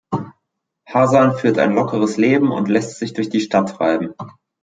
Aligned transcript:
Hasan 0.87 1.35
führt 1.37 1.59
ein 1.59 1.73
lockeres 1.75 2.17
Leben 2.17 2.49
und 2.51 2.67
lässt 2.69 2.97
sich 2.97 3.13
durch 3.13 3.29
die 3.29 3.39
Stadt 3.39 3.69
treiben. 3.77 4.15